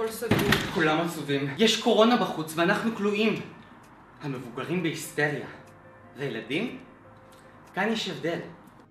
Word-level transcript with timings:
הכל 0.00 0.12
סגור, 0.12 0.52
כולם 0.74 1.00
עצובים. 1.00 1.54
יש 1.58 1.82
קורונה 1.82 2.16
בחוץ 2.16 2.52
ואנחנו 2.56 2.96
כלואים. 2.96 3.42
המבוגרים 4.20 4.82
בהיסטריה. 4.82 5.46
וילדים? 6.16 6.78
כאן 7.74 7.92
יש 7.92 8.08
הבדל. 8.08 8.38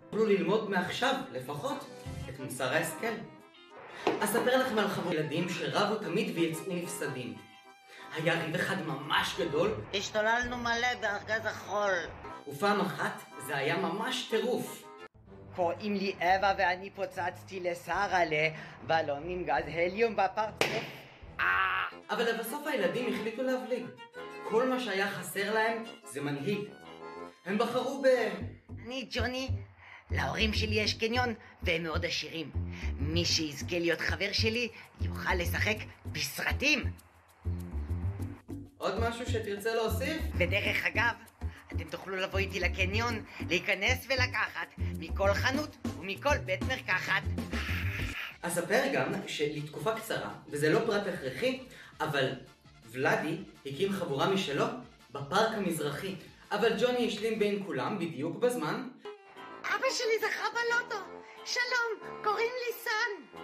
יוכלו 0.05 0.25
ללמוד 0.25 0.69
מעכשיו, 0.69 1.15
לפחות, 1.31 1.85
את 2.29 2.39
מוסר 2.39 2.73
ההשכל. 2.73 3.13
אספר 4.19 4.57
לכם 4.57 4.79
על 4.79 4.87
חבור 4.87 5.13
ילדים 5.13 5.49
שרבו 5.49 5.95
תמיד 5.95 6.37
ויצאו 6.37 6.73
נפסדים. 6.73 7.33
היה 8.15 8.43
ריב 8.43 8.55
אחד 8.55 8.87
ממש 8.87 9.35
גדול, 9.39 9.71
השתוללנו 9.93 10.57
מלא 10.57 10.87
בארגז 11.01 11.45
החול. 11.45 11.93
ופעם 12.47 12.81
אחת 12.81 13.21
זה 13.47 13.57
היה 13.57 13.77
ממש 13.77 14.27
טירוף. 14.29 14.88
קוראים 15.59 15.95
לי 15.95 16.13
אווה 16.21 16.53
ואני 16.57 16.89
פוצצתי 16.89 17.59
לשרה'לה 17.59 18.49
בלון 18.87 19.29
עם 19.29 19.43
גז 19.43 19.63
הליום 19.67 20.15
בפרצוף. 20.15 20.83
אה! 21.39 21.45
אבל 22.09 22.33
לבסוף 22.33 22.67
הילדים 22.67 23.13
החליטו 23.13 23.43
להבליג. 23.43 23.85
כל 24.49 24.69
מה 24.69 24.79
שהיה 24.79 25.07
חסר 25.07 25.53
להם 25.53 25.83
זה 26.05 26.21
מנהיג. 26.21 26.59
הם 27.45 27.57
בחרו 27.57 28.01
ב... 28.01 28.05
אני 28.85 29.07
ג'וני, 29.09 29.49
להורים 30.11 30.53
שלי 30.53 30.75
יש 30.75 30.93
קניון 30.93 31.33
והם 31.63 31.83
מאוד 31.83 32.05
עשירים. 32.05 32.51
מי 32.99 33.25
שיזכה 33.25 33.79
להיות 33.79 34.01
חבר 34.01 34.31
שלי 34.31 34.69
יוכל 35.01 35.35
לשחק 35.35 35.77
בסרטים. 36.05 36.83
עוד 38.77 38.99
משהו 38.99 39.25
שתרצה 39.25 39.75
להוסיף? 39.75 40.21
ודרך 40.37 40.85
אגב, 40.85 41.15
אתם 41.75 41.83
תוכלו 41.83 42.15
לבוא 42.15 42.39
איתי 42.39 42.59
לקניון, 42.59 43.23
להיכנס 43.49 44.05
ולקחת 44.09 44.67
מכל 44.77 45.33
חנות 45.33 45.77
ומכל 45.99 46.37
בית 46.37 46.61
מרקחת. 46.61 47.21
אספר 48.41 48.83
גם 48.93 49.13
שלתקופה 49.27 49.95
קצרה, 49.95 50.33
וזה 50.49 50.69
לא 50.69 50.79
פרט 50.79 51.07
הכרחי, 51.07 51.59
אבל 52.01 52.31
ולאדי 52.91 53.37
הקים 53.65 53.91
חבורה 53.91 54.29
משלו 54.29 54.65
בפארק 55.11 55.57
המזרחי. 55.57 56.15
אבל 56.51 56.73
ג'וני 56.79 57.07
השלים 57.07 57.39
בין 57.39 57.63
כולם 57.65 57.99
בדיוק 57.99 58.37
בזמן, 58.37 58.87
אבא 59.63 59.87
שלי 59.91 60.19
זכה 60.21 60.43
בלוטו. 60.53 61.05
שלום, 61.45 62.21
קוראים 62.23 62.51
לי 62.67 62.73
סאן. 62.83 63.41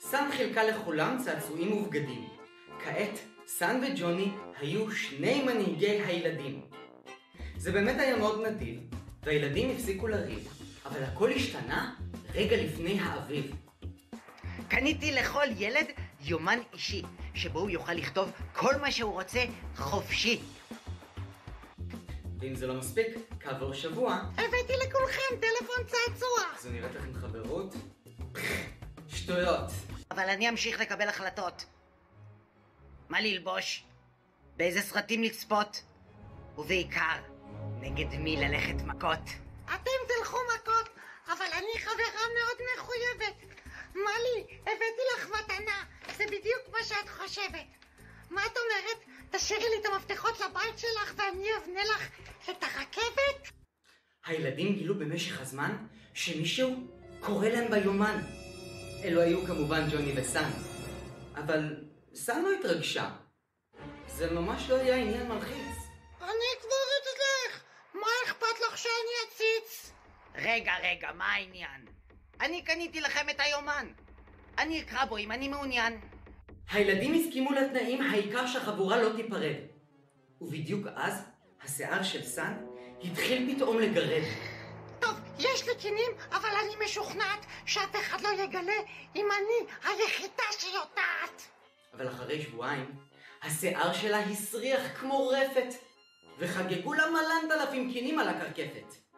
סאן 0.00 0.28
חילקה 0.36 0.64
לכולם 0.64 1.18
צעצועים 1.24 1.72
ובגדים. 1.72 2.28
כעת, 2.84 3.18
סאן 3.46 3.80
וג'וני 3.84 4.32
היו 4.58 4.92
שני 4.92 5.42
מנהיגי 5.42 6.00
הילדים. 6.02 6.60
זה 7.60 7.72
באמת 7.72 8.00
היה 8.00 8.16
מאוד 8.16 8.46
נדיב, 8.46 8.80
והילדים 9.22 9.70
הפסיקו 9.70 10.08
לריב, 10.08 10.48
אבל 10.86 11.04
הכל 11.04 11.30
השתנה 11.32 11.94
רגע 12.34 12.56
לפני 12.56 13.00
האביב. 13.00 13.56
קניתי 14.68 15.12
לכל 15.12 15.46
ילד 15.56 15.86
יומן 16.20 16.58
אישי, 16.72 17.02
שבו 17.34 17.60
הוא 17.60 17.70
יוכל 17.70 17.92
לכתוב 17.92 18.30
כל 18.52 18.76
מה 18.76 18.90
שהוא 18.90 19.12
רוצה 19.12 19.44
חופשי. 19.76 20.40
ואם 22.38 22.54
זה 22.54 22.66
לא 22.66 22.74
מספיק, 22.74 23.06
כעבור 23.40 23.74
שבוע, 23.74 24.14
הבאתי 24.32 24.72
לכולכם 24.86 25.34
טלפון 25.40 25.84
צעצוע. 25.86 26.38
זו 26.60 26.70
נראית 26.70 26.94
לכם 26.94 27.14
חברות? 27.14 27.74
שטויות. 29.08 29.70
אבל 30.10 30.28
אני 30.28 30.48
אמשיך 30.48 30.80
לקבל 30.80 31.08
החלטות. 31.08 31.64
מה 33.08 33.20
ללבוש? 33.20 33.84
באיזה 34.56 34.80
סרטים 34.80 35.22
לצפות? 35.22 35.82
ובעיקר, 36.58 37.16
נגד 37.80 38.18
מי 38.18 38.36
ללכת 38.36 38.82
מכות. 38.86 39.24
אתם 39.64 40.00
תלכו 40.08 40.36
מכות, 40.54 40.88
אבל 41.26 41.46
אני 41.52 41.78
חברה 41.78 42.24
מאוד 42.38 42.58
מחויבת. 42.76 43.54
מלי, 43.94 44.58
הבאתי 44.62 45.02
לך 45.16 45.28
מתנה, 45.28 45.84
זה 46.16 46.24
בדיוק 46.26 46.68
מה 46.72 46.84
שאת 46.84 47.08
חושבת. 47.08 47.66
מה 48.30 48.40
את 48.46 48.56
אומרת? 48.56 49.04
תשאירי 49.30 49.64
לי 49.64 49.80
את 49.80 49.92
המפתחות 49.92 50.40
לבית 50.40 50.78
שלך 50.78 51.14
ואני 51.16 51.48
אבנה 51.56 51.84
לך 51.84 52.08
את 52.50 52.62
הרכבת? 52.62 53.52
הילדים 54.26 54.74
גילו 54.74 54.94
במשך 54.98 55.40
הזמן 55.40 55.76
שמישהו 56.14 56.76
קורא 57.20 57.48
להם 57.48 57.70
ביומן. 57.70 58.22
אלו 59.04 59.20
היו 59.20 59.46
כמובן 59.46 59.90
ג'וני 59.90 60.20
וסאן. 60.20 60.50
אבל 61.34 61.76
סאן 62.14 62.42
לא 62.42 62.48
התרגשה. 62.60 63.10
זה 64.06 64.30
ממש 64.30 64.70
לא 64.70 64.76
היה 64.76 64.96
עניין 64.96 65.28
מלחיץ. 65.28 65.69
רגע, 70.60 70.72
רגע, 70.82 71.08
מה 71.12 71.24
העניין? 71.24 71.86
אני 72.40 72.62
קניתי 72.62 73.00
לכם 73.00 73.28
את 73.30 73.40
היומן. 73.40 73.86
אני 74.58 74.80
אקרא 74.80 75.04
בו 75.04 75.16
אם 75.16 75.32
אני 75.32 75.48
מעוניין. 75.48 76.00
הילדים 76.70 77.14
הסכימו 77.14 77.52
לתנאים, 77.52 78.02
העיקר 78.02 78.46
שהחבורה 78.46 79.02
לא 79.02 79.16
תיפרד. 79.16 79.54
ובדיוק 80.40 80.86
אז, 80.94 81.24
השיער 81.62 82.02
של 82.02 82.22
סאן 82.22 82.66
התחיל 83.04 83.54
פתאום 83.54 83.78
לגרד. 83.78 84.22
טוב, 85.00 85.20
יש 85.38 85.68
לי 85.68 85.74
קינים, 85.80 86.10
אבל 86.30 86.50
אני 86.64 86.84
משוכנעת 86.84 87.46
שאף 87.66 87.96
אחד 87.96 88.20
לא 88.20 88.28
יגלה 88.28 88.80
אם 89.16 89.28
אני 89.38 89.72
היחידה 89.84 90.44
שיודעת. 90.58 91.42
אבל 91.94 92.08
אחרי 92.08 92.42
שבועיים, 92.42 92.94
השיער 93.42 93.92
שלה 93.92 94.18
הסריח 94.18 94.80
כמו 95.00 95.28
רפת, 95.28 95.74
וחגגו 96.38 96.94
לה 96.94 97.04
מלנת 97.10 97.60
אלפים 97.60 97.92
קינים 97.92 98.18
על 98.18 98.28
הקרקפת. 98.28 99.09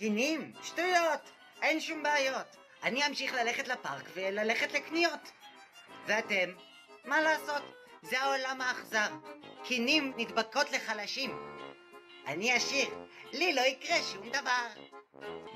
קינים? 0.00 0.52
שטויות! 0.62 1.30
אין 1.62 1.80
שום 1.80 2.02
בעיות. 2.02 2.56
אני 2.82 3.06
אמשיך 3.06 3.34
ללכת 3.34 3.68
לפארק 3.68 4.04
וללכת 4.14 4.72
לקניות. 4.72 5.32
ואתם? 6.06 6.50
מה 7.04 7.20
לעשות? 7.20 7.62
זה 8.02 8.20
העולם 8.22 8.60
האכזר. 8.60 9.08
קינים 9.64 10.12
נדבקות 10.16 10.70
לחלשים. 10.70 11.38
אני 12.26 12.52
עשיר, 12.52 12.88
לי 13.32 13.52
לא 13.52 13.60
יקרה 13.60 13.96
שום 14.12 14.30
דבר. 14.30 14.66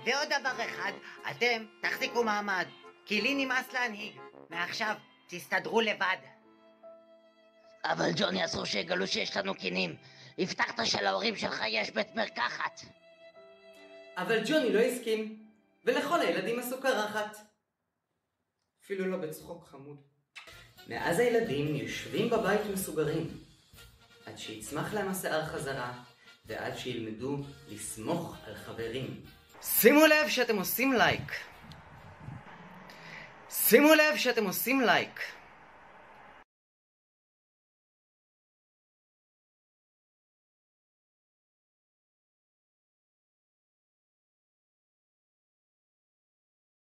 ועוד 0.04 0.28
דבר 0.40 0.64
אחד, 0.64 0.92
אתם 1.30 1.66
תחזיקו 1.82 2.24
מעמד, 2.24 2.66
כי 3.06 3.20
לי 3.20 3.34
נמאס 3.34 3.72
להנהיג. 3.72 4.20
מעכשיו, 4.50 4.94
תסתדרו 5.28 5.80
לבד. 5.80 6.16
אבל 7.84 8.10
ג'וני, 8.16 8.44
אסור 8.44 8.64
שיגלו 8.64 9.06
שיש 9.06 9.36
לנו 9.36 9.54
קינים. 9.54 9.96
הבטחת 10.38 10.86
שלהורים 10.86 11.36
שלך 11.36 11.62
יש 11.68 11.90
בית 11.90 12.14
מרקחת. 12.14 12.80
אבל 14.16 14.42
ג'וני 14.46 14.72
לא 14.72 14.80
הסכים, 14.80 15.44
ולכל 15.84 16.20
הילדים 16.20 16.58
עשו 16.58 16.80
קרחת. 16.80 17.36
אפילו 18.84 19.06
לא 19.06 19.16
בצחוק 19.16 19.64
חמוד. 19.64 19.96
מאז 20.88 21.18
הילדים 21.18 21.74
יושבים 21.74 22.30
בבית 22.30 22.60
מסוגרים, 22.72 23.30
עד 24.26 24.38
שיצמח 24.38 24.94
להם 24.94 25.08
השיער 25.08 25.44
חזרה, 25.44 26.02
ועד 26.46 26.76
שילמדו 26.78 27.38
לסמוך 27.68 28.36
על 28.46 28.54
חברים. 28.54 29.24
שימו 29.62 30.06
לב 30.06 30.28
שאתם 30.28 30.56
עושים 30.56 30.92
לייק. 30.92 31.32
שימו 33.50 33.94
לב 33.94 34.16
שאתם 34.16 34.46
עושים 34.46 34.80
לייק. 34.80 35.20